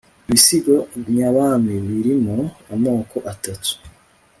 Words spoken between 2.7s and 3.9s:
amoko atatu